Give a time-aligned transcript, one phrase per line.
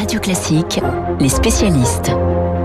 [0.00, 0.80] Radio Classique,
[1.20, 2.10] les spécialistes.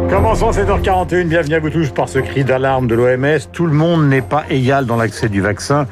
[0.09, 3.39] Commençons 7h41, bienvenue à vous tous par ce cri d'alarme de l'OMS.
[3.51, 5.85] Tout le monde n'est pas égal dans l'accès du vaccin.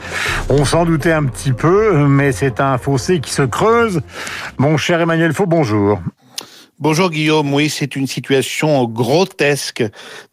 [0.48, 4.00] On s'en doutait un petit peu, mais c'est un fossé qui se creuse.
[4.58, 6.00] Mon cher Emmanuel Faux, bonjour.
[6.80, 9.84] Bonjour Guillaume, oui, c'est une situation grotesque,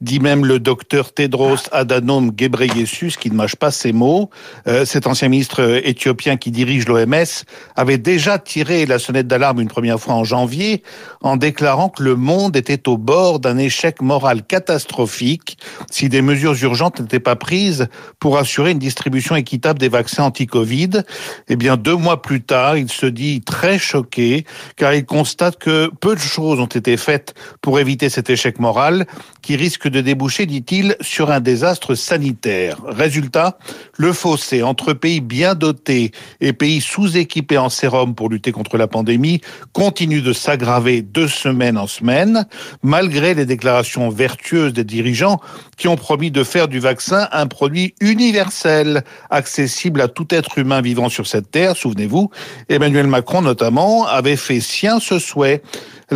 [0.00, 4.30] dit même le docteur Tedros Adhanom Ghebreyesus, qui ne mâche pas ses mots.
[4.66, 7.44] Euh, cet ancien ministre éthiopien qui dirige l'OMS
[7.76, 10.82] avait déjà tiré la sonnette d'alarme une première fois en janvier,
[11.20, 15.58] en déclarant que le monde était au bord d'un échec moral catastrophique
[15.90, 17.86] si des mesures urgentes n'étaient pas prises
[18.18, 21.02] pour assurer une distribution équitable des vaccins anti-Covid.
[21.48, 24.46] Eh bien, deux mois plus tard, il se dit très choqué,
[24.76, 29.06] car il constate que peu de choses ont été faites pour éviter cet échec moral
[29.42, 32.78] qui risque de déboucher, dit-il, sur un désastre sanitaire.
[32.86, 33.58] Résultat,
[33.96, 38.86] le fossé entre pays bien dotés et pays sous-équipés en sérum pour lutter contre la
[38.86, 39.40] pandémie
[39.72, 42.46] continue de s'aggraver de semaine en semaine,
[42.82, 45.40] malgré les déclarations vertueuses des dirigeants
[45.76, 50.80] qui ont promis de faire du vaccin un produit universel, accessible à tout être humain
[50.80, 51.76] vivant sur cette terre.
[51.76, 52.30] Souvenez-vous,
[52.68, 55.62] Emmanuel Macron notamment avait fait sien ce souhait.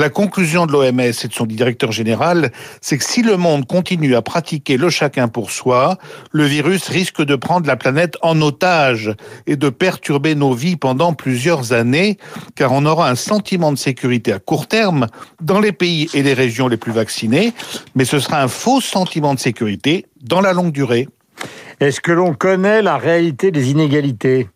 [0.05, 2.53] La conclusion de l'OMS et de son directeur général,
[2.83, 5.97] c'est que si le monde continue à pratiquer le chacun pour soi,
[6.31, 9.15] le virus risque de prendre la planète en otage
[9.47, 12.19] et de perturber nos vies pendant plusieurs années,
[12.55, 15.07] car on aura un sentiment de sécurité à court terme
[15.41, 17.55] dans les pays et les régions les plus vaccinés,
[17.95, 21.09] mais ce sera un faux sentiment de sécurité dans la longue durée.
[21.81, 24.49] Est-ce que l'on connaît la réalité des inégalités?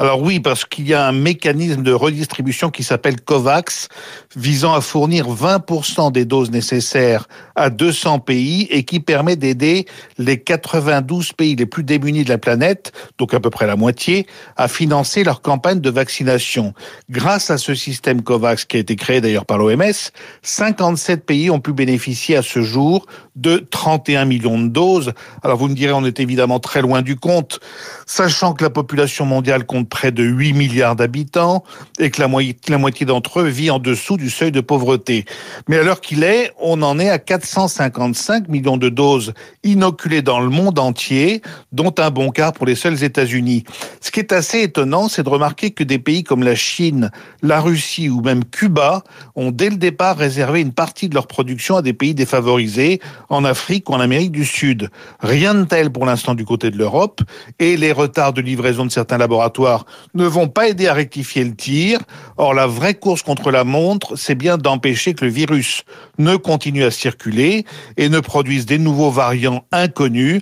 [0.00, 3.88] Alors oui, parce qu'il y a un mécanisme de redistribution qui s'appelle COVAX,
[4.36, 10.38] visant à fournir 20% des doses nécessaires à 200 pays et qui permet d'aider les
[10.40, 14.68] 92 pays les plus démunis de la planète, donc à peu près la moitié, à
[14.68, 16.74] financer leur campagne de vaccination.
[17.10, 21.58] Grâce à ce système COVAX qui a été créé d'ailleurs par l'OMS, 57 pays ont
[21.58, 23.04] pu bénéficier à ce jour
[23.38, 25.12] de 31 millions de doses.
[25.42, 27.60] Alors vous me direz, on est évidemment très loin du compte,
[28.06, 31.62] sachant que la population mondiale compte près de 8 milliards d'habitants
[31.98, 35.24] et que la moitié, d'entre eux vit en dessous du seuil de pauvreté.
[35.68, 39.32] Mais à l'heure qu'il est, on en est à 455 millions de doses
[39.62, 43.64] inoculées dans le monde entier, dont un bon quart pour les seuls États-Unis.
[44.00, 47.10] Ce qui est assez étonnant, c'est de remarquer que des pays comme la Chine,
[47.42, 49.04] la Russie ou même Cuba
[49.36, 53.44] ont dès le départ réservé une partie de leur production à des pays défavorisés, en
[53.44, 54.90] Afrique ou en Amérique du Sud.
[55.20, 57.20] Rien de tel pour l'instant du côté de l'Europe,
[57.58, 61.54] et les retards de livraison de certains laboratoires ne vont pas aider à rectifier le
[61.54, 62.00] tir.
[62.36, 65.84] Or, la vraie course contre la montre, c'est bien d'empêcher que le virus
[66.18, 67.64] ne continue à circuler
[67.96, 70.40] et ne produise des nouveaux variants inconnus.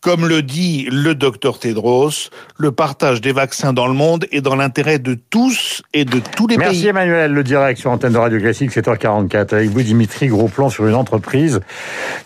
[0.00, 4.56] Comme le dit le docteur Tedros, le partage des vaccins dans le monde est dans
[4.56, 6.66] l'intérêt de tous et de tous les pays.
[6.66, 9.54] Merci Emmanuel, le direct sur antenne de Radio Classique, 7h44.
[9.54, 11.60] Avec vous, Dimitri, gros plan sur une entreprise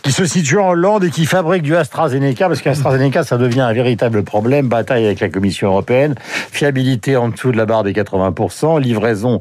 [0.03, 3.73] qui se situe en Hollande et qui fabrique du AstraZeneca, parce qu'AstraZeneca, ça devient un
[3.73, 4.69] véritable problème.
[4.69, 6.15] Bataille avec la Commission européenne
[6.51, 9.41] fiabilité en dessous de la barre des 80%, livraisons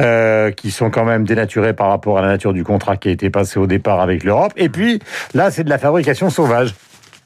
[0.00, 3.12] euh, qui sont quand même dénaturées par rapport à la nature du contrat qui a
[3.12, 4.52] été passé au départ avec l'Europe.
[4.56, 5.00] Et puis
[5.34, 6.74] là, c'est de la fabrication sauvage.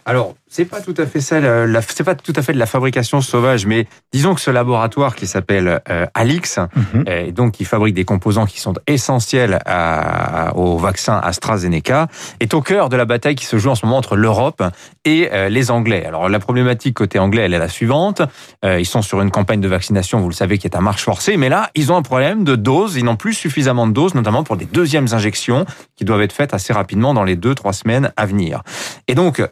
[0.04, 1.40] Alors, c'est pas tout à fait ça,
[1.88, 5.26] c'est pas tout à fait de la fabrication sauvage, mais disons que ce laboratoire qui
[5.26, 7.04] s'appelle euh, Alix, mhm.
[7.06, 12.08] et donc qui fabrique des composants qui sont essentiels à, au vaccin AstraZeneca,
[12.40, 14.62] est au cœur de la bataille qui se joue en ce moment entre l'Europe
[15.04, 16.04] et euh, les Anglais.
[16.04, 18.22] Alors la problématique côté anglais, elle est la suivante
[18.64, 21.02] euh, ils sont sur une campagne de vaccination, vous le savez, qui est à marche
[21.02, 22.96] forcée, mais là, ils ont un problème de doses.
[22.96, 25.66] Ils n'ont plus suffisamment de doses, notamment pour des deuxièmes injections
[25.96, 28.62] qui doivent être faites assez rapidement dans les deux trois semaines à venir.
[29.08, 29.42] Et donc,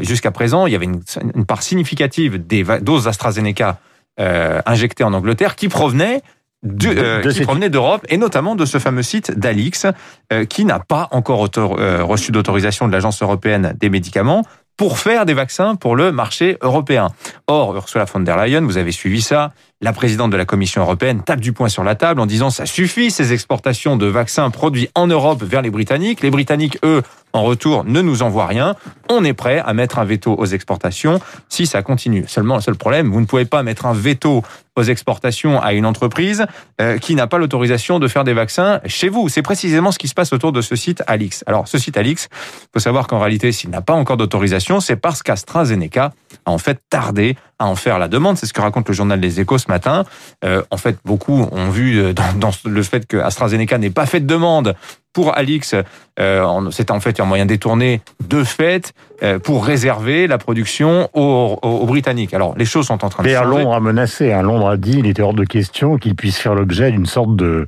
[0.00, 3.78] jusqu'à présent il y avait une, part significative des doses AstraZeneca
[4.20, 6.20] euh, injectées en Angleterre qui provenaient
[6.66, 9.86] euh, qui d'Europe et notamment de ce fameux site d'Alix
[10.30, 14.44] euh, qui n'a pas encore reçu d'autorisation de l'Agence européenne des médicaments
[14.76, 17.08] pour faire des vaccins pour le marché européen.
[17.46, 21.22] Or, Ursula von der Leyen, vous avez suivi ça, la présidente de la Commission européenne
[21.22, 24.90] tape du poing sur la table en disant ça suffit ces exportations de vaccins produits
[24.94, 26.20] en Europe vers les Britanniques.
[26.20, 28.74] Les Britanniques, eux, en retour, ne nous envoient rien.
[29.08, 31.18] On est prêt à mettre un veto aux exportations
[31.48, 32.24] si ça continue.
[32.26, 34.42] Seulement, le seul problème, vous ne pouvez pas mettre un veto
[34.76, 36.46] aux exportations à une entreprise
[36.80, 39.28] euh, qui n'a pas l'autorisation de faire des vaccins chez vous.
[39.28, 41.42] C'est précisément ce qui se passe autour de ce site Alix.
[41.46, 42.28] Alors, ce site Alix,
[42.72, 46.12] faut savoir qu'en réalité, s'il n'a pas encore d'autorisation, c'est parce qu'AstraZeneca
[46.44, 48.36] en fait tardé à en faire la demande.
[48.36, 50.04] C'est ce que raconte le journal Les Échos ce matin.
[50.44, 54.06] Euh, en fait, beaucoup ont vu euh, dans, dans le fait que AstraZeneca n'ait pas
[54.06, 54.74] fait de demande
[55.12, 55.74] pour Alix,
[56.20, 58.92] euh, c'est en fait un moyen détourné de fait
[59.22, 62.34] euh, pour réserver la production aux, Britanniques.
[62.34, 63.44] Alors, les choses sont en train de changer.
[63.44, 64.32] Londres a menacé.
[64.32, 64.42] Hein.
[64.42, 67.66] Londres a dit qu'il était hors de question qu'il puisse faire l'objet d'une sorte de,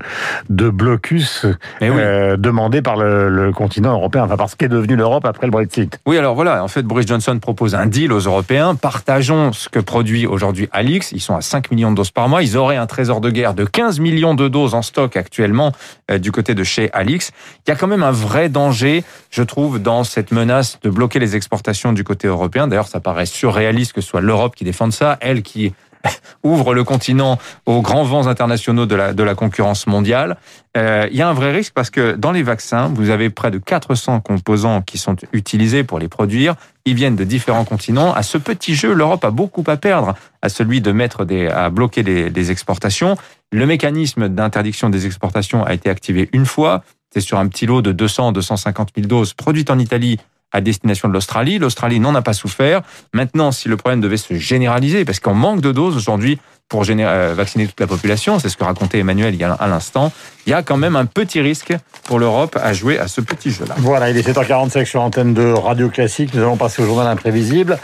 [0.50, 1.46] de blocus
[1.82, 5.98] euh, demandé par le, continent européen, enfin parce qu'est devenu l'Europe après le Brexit.
[6.06, 8.74] Oui, alors voilà, en fait, Boris Johnson propose un deal aux Européens.
[8.74, 11.12] Partageons ce que produit aujourd'hui Alix.
[11.12, 12.42] Ils sont à 5 millions de doses par mois.
[12.42, 15.72] Ils auraient un trésor de guerre de 15 millions de doses en stock actuellement
[16.20, 17.31] du côté de chez Alix.
[17.66, 21.18] Il y a quand même un vrai danger, je trouve, dans cette menace de bloquer
[21.18, 22.66] les exportations du côté européen.
[22.68, 25.72] D'ailleurs, ça paraît surréaliste que ce soit l'Europe qui défende ça, elle qui
[26.42, 30.36] ouvre le continent aux grands vents internationaux de la, concurrence mondiale.
[30.76, 33.50] Euh, il y a un vrai risque parce que dans les vaccins, vous avez près
[33.50, 36.54] de 400 composants qui sont utilisés pour les produire.
[36.84, 38.12] Ils viennent de différents continents.
[38.12, 41.70] À ce petit jeu, l'Europe a beaucoup à perdre, à celui de mettre des, à
[41.70, 43.16] bloquer les, les exportations.
[43.50, 46.82] Le mécanisme d'interdiction des exportations a été activé une fois.
[47.12, 50.18] C'est sur un petit lot de 200 250 000 doses produites en Italie
[50.52, 51.58] à destination de l'Australie.
[51.58, 52.82] L'Australie n'en a pas souffert.
[53.12, 56.38] Maintenant, si le problème devait se généraliser, parce qu'on manque de doses aujourd'hui
[56.68, 59.66] pour euh, vacciner toute la population, c'est ce que racontait Emmanuel il y a un
[59.66, 60.10] l'instant,
[60.46, 61.74] il y a quand même un petit risque
[62.04, 63.74] pour l'Europe à jouer à ce petit jeu-là.
[63.78, 66.32] Voilà, il est 7h45 sur l'antenne de Radio Classique.
[66.34, 67.78] Nous allons passer au journal imprévisible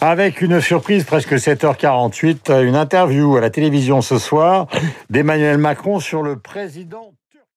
[0.00, 4.68] avec une surprise presque 7h48, une interview à la télévision ce soir
[5.10, 7.17] d'Emmanuel Macron sur le président